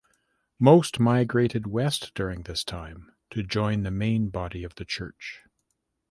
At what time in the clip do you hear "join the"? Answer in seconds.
3.43-3.91